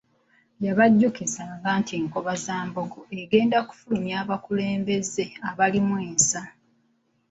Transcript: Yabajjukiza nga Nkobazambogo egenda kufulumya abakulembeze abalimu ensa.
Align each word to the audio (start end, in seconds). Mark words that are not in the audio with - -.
Yabajjukiza 0.65 1.43
nga 1.57 1.73
Nkobazambogo 2.05 2.99
egenda 3.19 3.57
kufulumya 3.67 4.15
abakulembeze 4.23 5.25
abalimu 5.49 5.95
ensa. 6.07 6.41